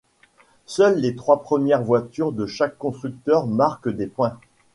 [0.65, 4.35] Seules les trois premières voitures de chaque constructeurs marquent des points.